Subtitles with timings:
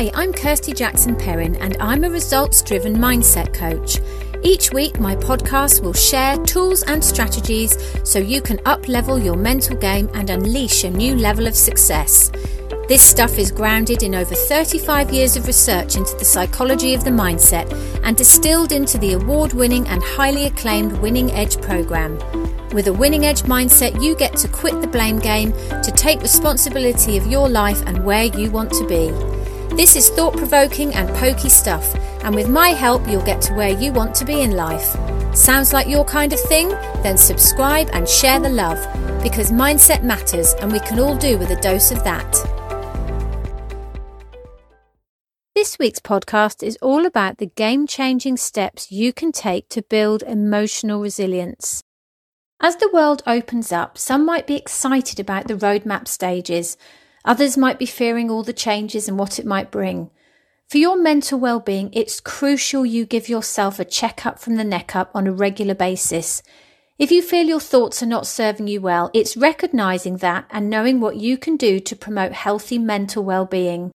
[0.00, 3.98] Hi, I'm Kirsty Jackson Perrin, and I'm a results driven mindset coach.
[4.42, 9.36] Each week, my podcast will share tools and strategies so you can up level your
[9.36, 12.32] mental game and unleash a new level of success.
[12.88, 17.10] This stuff is grounded in over 35 years of research into the psychology of the
[17.10, 17.70] mindset
[18.02, 22.16] and distilled into the award winning and highly acclaimed Winning Edge program.
[22.70, 27.18] With a winning edge mindset, you get to quit the blame game to take responsibility
[27.18, 29.29] of your life and where you want to be.
[29.76, 31.94] This is thought provoking and pokey stuff,
[32.24, 34.96] and with my help, you'll get to where you want to be in life.
[35.34, 36.68] Sounds like your kind of thing?
[37.02, 38.78] Then subscribe and share the love,
[39.22, 42.30] because mindset matters, and we can all do with a dose of that.
[45.54, 50.22] This week's podcast is all about the game changing steps you can take to build
[50.24, 51.82] emotional resilience.
[52.60, 56.76] As the world opens up, some might be excited about the roadmap stages,
[57.24, 60.10] Others might be fearing all the changes and what it might bring.
[60.68, 65.10] For your mental well-being, it's crucial you give yourself a checkup from the neck up
[65.14, 66.42] on a regular basis.
[66.98, 71.00] If you feel your thoughts are not serving you well, it's recognizing that and knowing
[71.00, 73.90] what you can do to promote healthy mental well-being.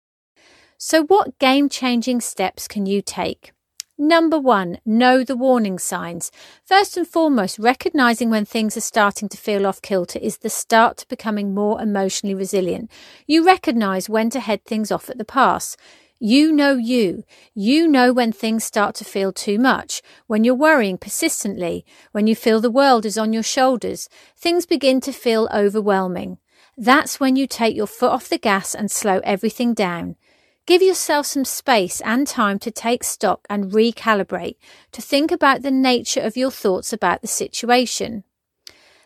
[0.78, 3.54] So what game-changing steps can you take?
[3.98, 6.30] Number one, know the warning signs.
[6.66, 10.98] First and foremost, recognizing when things are starting to feel off kilter is the start
[10.98, 12.92] to becoming more emotionally resilient.
[13.26, 15.78] You recognize when to head things off at the pass.
[16.20, 17.24] You know you.
[17.54, 22.36] You know when things start to feel too much, when you're worrying persistently, when you
[22.36, 26.38] feel the world is on your shoulders, things begin to feel overwhelming.
[26.78, 30.18] That's when you take your foot off the gas and slow everything down.
[30.66, 34.56] Give yourself some space and time to take stock and recalibrate,
[34.94, 38.24] to think about the nature of your thoughts about the situation.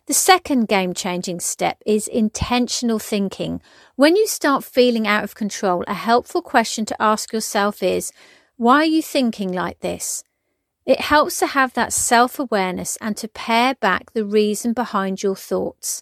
[0.06, 3.62] The second game changing step is intentional thinking.
[3.98, 8.14] When you start feeling out of control, a helpful question to ask yourself is,
[8.56, 10.24] why are you thinking like this?
[10.86, 15.36] It helps to have that self awareness and to pare back the reason behind your
[15.36, 16.02] thoughts.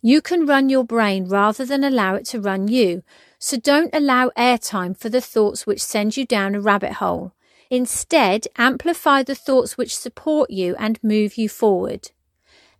[0.00, 3.02] You can run your brain rather than allow it to run you,
[3.38, 7.32] so don't allow airtime for the thoughts which send you down a rabbit hole.
[7.68, 12.10] Instead, amplify the thoughts which support you and move you forward.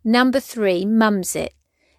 [0.03, 1.53] Number three, mums it.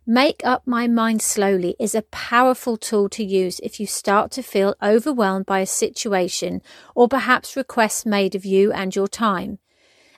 [0.07, 4.43] Make up my mind slowly is a powerful tool to use if you start to
[4.43, 6.63] feel overwhelmed by a situation
[6.95, 9.59] or perhaps requests made of you and your time.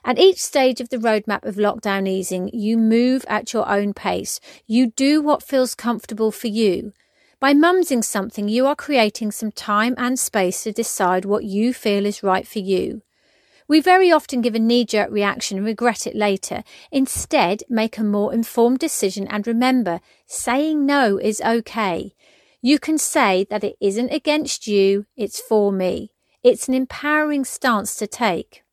[0.05, 4.41] At each stage of the roadmap of lockdown easing, you move at your own pace.
[4.67, 6.91] You do what feels comfortable for you.
[7.39, 12.05] By mumsing something, you are creating some time and space to decide what you feel
[12.05, 13.01] is right for you.
[13.67, 16.65] We very often give a knee jerk reaction and regret it later.
[16.91, 22.13] Instead, make a more informed decision and remember, saying no is okay.
[22.61, 26.11] You can say that it isn't against you, it's for me.
[26.43, 28.63] It's an empowering stance to take.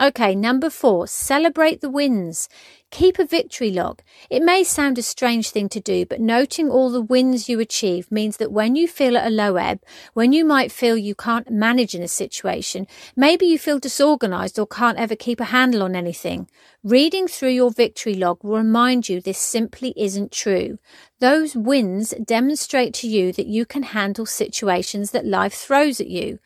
[0.00, 2.48] Okay, number four, celebrate the wins.
[2.92, 4.00] Keep a victory log.
[4.30, 8.12] It may sound a strange thing to do, but noting all the wins you achieve
[8.12, 9.80] means that when you feel at a low ebb,
[10.14, 12.86] when you might feel you can't manage in a situation,
[13.16, 16.48] maybe you feel disorganized or can't ever keep a handle on anything.
[16.84, 20.78] Reading through your victory log will remind you this simply isn't true.
[21.18, 26.38] Those wins demonstrate to you that you can handle situations that life throws at you.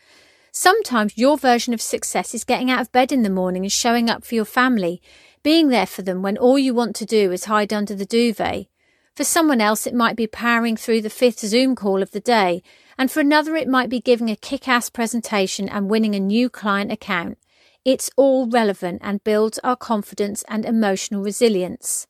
[0.55, 4.11] Sometimes your version of success is getting out of bed in the morning and showing
[4.11, 5.01] up for your family,
[5.43, 8.67] being there for them when all you want to do is hide under the duvet.
[9.17, 12.63] For someone else, it might be powering through the fifth Zoom call of the day,
[12.99, 16.51] and for another, it might be giving a kick ass presentation and winning a new
[16.51, 17.39] client account.
[17.83, 22.07] It's all relevant and builds our confidence and emotional resilience.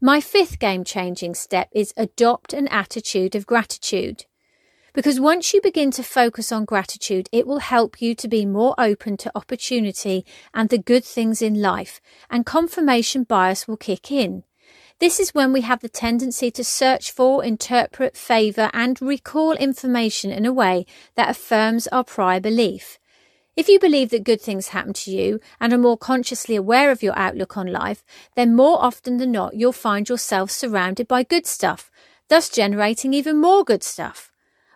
[0.00, 4.26] My fifth game changing step is adopt an attitude of gratitude.
[4.94, 8.74] Because once you begin to focus on gratitude, it will help you to be more
[8.76, 11.98] open to opportunity and the good things in life,
[12.28, 14.44] and confirmation bias will kick in.
[14.98, 20.30] This is when we have the tendency to search for, interpret, favour, and recall information
[20.30, 20.84] in a way
[21.14, 22.98] that affirms our prior belief.
[23.56, 27.02] If you believe that good things happen to you and are more consciously aware of
[27.02, 28.04] your outlook on life,
[28.36, 31.90] then more often than not, you'll find yourself surrounded by good stuff,
[32.28, 34.31] thus generating even more good stuff.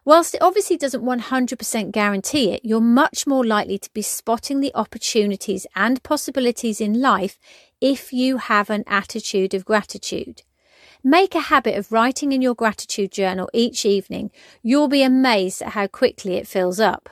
[0.07, 4.71] Whilst it obviously doesn't 100% guarantee it, you're much more likely to be spotting the
[4.73, 7.41] opportunities and possibilities in life
[7.81, 10.43] if you have an attitude of gratitude.
[11.03, 14.31] Make a habit of writing in your gratitude journal each evening.
[14.63, 17.11] You'll be amazed at how quickly it fills up.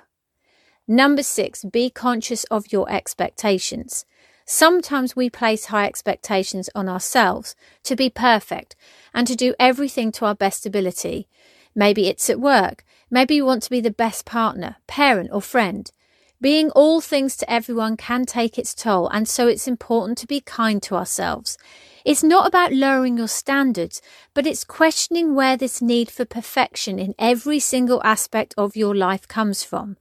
[0.86, 4.06] Number six, be conscious of your expectations.
[4.46, 8.76] Sometimes we place high expectations on ourselves to be perfect
[9.12, 11.26] and to do everything to our best ability.
[11.74, 12.84] Maybe it's at work.
[13.10, 15.90] Maybe you want to be the best partner, parent, or friend.
[16.40, 20.40] Being all things to everyone can take its toll, and so it's important to be
[20.40, 21.56] kind to ourselves.
[22.04, 24.02] It's not about lowering your standards,
[24.34, 29.26] but it's questioning where this need for perfection in every single aspect of your life
[29.26, 29.96] comes from.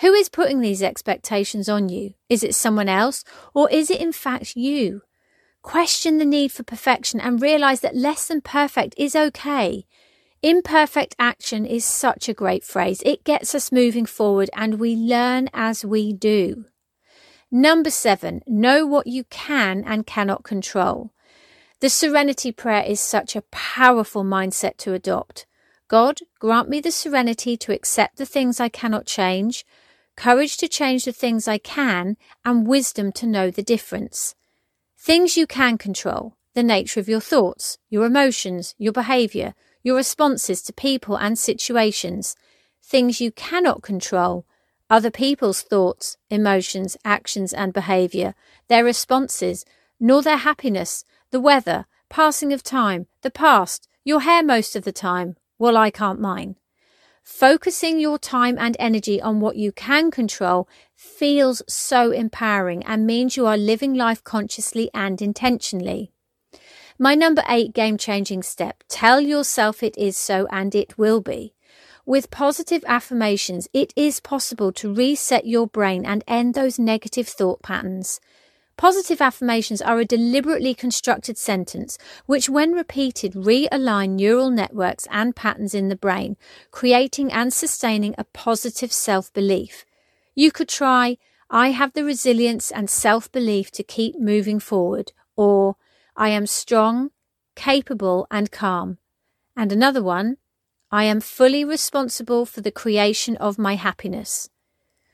[0.00, 2.14] Who is putting these expectations on you?
[2.28, 3.24] Is it someone else,
[3.54, 5.02] or is it in fact you?
[5.62, 9.86] Question the need for perfection and realize that less than perfect is okay.
[10.42, 13.02] Imperfect action is such a great phrase.
[13.04, 16.64] It gets us moving forward and we learn as we do.
[17.50, 21.12] Number seven, know what you can and cannot control.
[21.80, 25.46] The serenity prayer is such a powerful mindset to adopt.
[25.88, 29.66] God, grant me the serenity to accept the things I cannot change,
[30.16, 34.34] courage to change the things I can, and wisdom to know the difference.
[34.98, 40.62] Things you can control the nature of your thoughts, your emotions, your behaviour, your responses
[40.62, 42.36] to people and situations,
[42.82, 44.44] things you cannot control,
[44.88, 48.34] other people's thoughts, emotions, actions, and behaviour,
[48.68, 49.64] their responses,
[49.98, 54.92] nor their happiness, the weather, passing of time, the past, your hair most of the
[54.92, 55.36] time.
[55.58, 56.56] Well, I can't mine.
[57.22, 63.36] Focusing your time and energy on what you can control feels so empowering and means
[63.36, 66.12] you are living life consciously and intentionally.
[67.02, 71.54] My number eight game changing step tell yourself it is so and it will be.
[72.04, 77.62] With positive affirmations, it is possible to reset your brain and end those negative thought
[77.62, 78.20] patterns.
[78.76, 85.74] Positive affirmations are a deliberately constructed sentence which, when repeated, realign neural networks and patterns
[85.74, 86.36] in the brain,
[86.70, 89.86] creating and sustaining a positive self belief.
[90.34, 91.16] You could try,
[91.48, 95.76] I have the resilience and self belief to keep moving forward, or
[96.20, 97.12] I am strong,
[97.56, 98.98] capable, and calm.
[99.56, 100.36] And another one,
[100.92, 104.50] I am fully responsible for the creation of my happiness.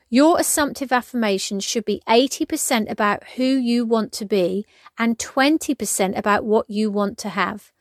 [0.09, 4.65] Your assumptive affirmation should be 80% about who you want to be
[4.97, 7.71] and 20% about what you want to have.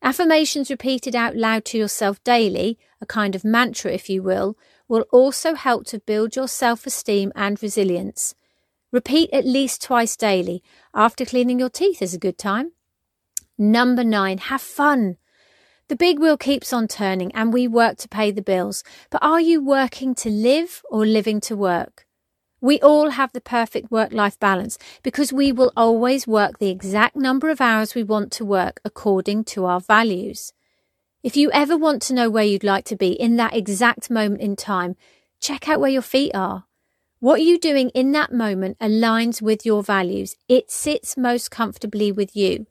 [0.00, 4.56] Affirmations repeated out loud to yourself daily, a kind of mantra if you will,
[4.88, 8.34] will also help to build your self esteem and resilience.
[8.94, 10.62] Repeat at least twice daily.
[10.94, 12.70] After cleaning your teeth is a good time.
[13.58, 15.16] Number nine, have fun.
[15.88, 18.84] The big wheel keeps on turning and we work to pay the bills.
[19.10, 22.06] But are you working to live or living to work?
[22.60, 27.16] We all have the perfect work life balance because we will always work the exact
[27.16, 30.52] number of hours we want to work according to our values.
[31.24, 34.40] If you ever want to know where you'd like to be in that exact moment
[34.40, 34.94] in time,
[35.40, 36.66] check out where your feet are.
[37.24, 40.36] What you're doing in that moment aligns with your values.
[40.46, 42.66] It sits most comfortably with you.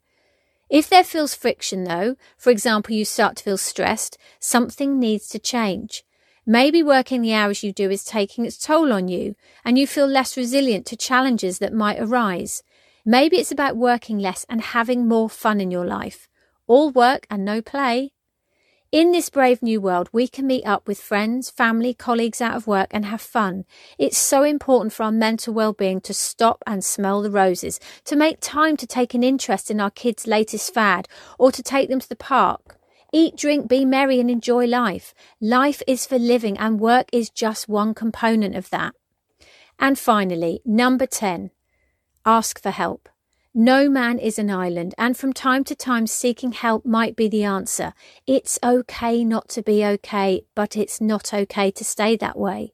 [0.69, 5.39] If there feels friction, though, for example, you start to feel stressed, something needs to
[5.39, 6.03] change.
[6.45, 9.33] Maybe working the hours you do is taking its toll on you
[9.65, 12.61] and you feel less resilient to challenges that might arise.
[13.03, 16.27] Maybe it's about working less and having more fun in your life.
[16.67, 18.11] All work and no play.
[18.93, 22.67] In this brave new world, we can meet up with friends, family, colleagues out of
[22.67, 23.65] work and have fun.
[23.97, 28.37] It's so important for our mental well-being to stop and smell the roses, to make
[28.39, 31.07] time to take an interest in our kids' latest fad,
[31.39, 32.77] or to take them to the park.
[33.11, 35.15] Eat, drink, be merry and enjoy life.
[35.41, 38.93] Life is for living and work is just one component of that.
[39.79, 41.49] And finally, number 10,
[42.27, 43.09] ask for help.
[43.55, 47.43] No man is an island, and from time to time, seeking help might be the
[47.43, 47.93] answer.
[48.25, 52.73] It's okay not to be okay, but it's not okay to stay that way.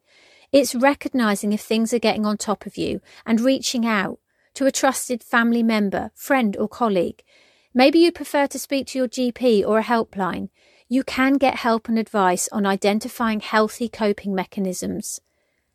[0.54, 4.20] It's recognizing if things are getting on top of you and reaching out
[4.54, 7.24] to a trusted family member, friend, or colleague.
[7.74, 10.48] Maybe you prefer to speak to your GP or a helpline.
[10.88, 15.20] You can get help and advice on identifying healthy coping mechanisms.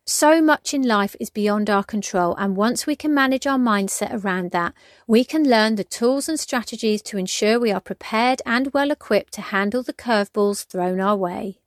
[0.07, 4.23] So much in life is beyond our control, and once we can manage our mindset
[4.23, 4.75] around that,
[5.07, 9.33] we can learn the tools and strategies to ensure we are prepared and well equipped
[9.33, 11.59] to handle the curveballs thrown our way.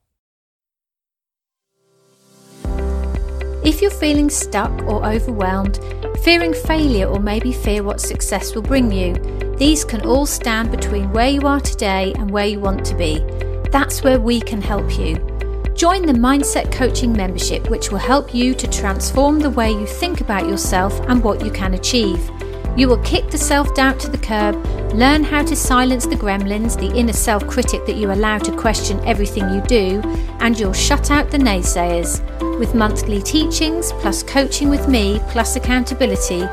[3.66, 5.80] If you're feeling stuck or overwhelmed,
[6.22, 9.16] fearing failure, or maybe fear what success will bring you,
[9.58, 13.18] these can all stand between where you are today and where you want to be.
[13.72, 15.37] That's where we can help you.
[15.78, 20.22] Join the Mindset Coaching membership, which will help you to transform the way you think
[20.22, 22.32] about yourself and what you can achieve.
[22.76, 24.56] You will kick the self doubt to the curb,
[24.96, 29.00] learn how to silence the gremlins, the inner self critic that you allow to question
[29.06, 30.02] everything you do,
[30.40, 32.24] and you'll shut out the naysayers.
[32.58, 36.44] With monthly teachings, plus coaching with me, plus accountability,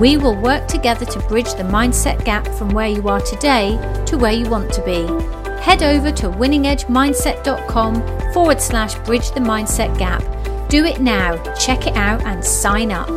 [0.00, 4.18] we will work together to bridge the mindset gap from where you are today to
[4.18, 5.41] where you want to be.
[5.62, 10.22] Head over to winningedgemindset.com forward slash bridge the mindset gap.
[10.68, 13.08] Do it now, check it out, and sign up.